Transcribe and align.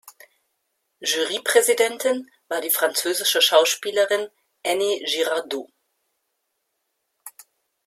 Jurypräsidentin 1.01 2.31
war 2.47 2.59
die 2.59 2.71
französische 2.71 3.39
Schauspielerin 3.39 4.29
Annie 4.65 5.03
Girardot. 5.03 5.69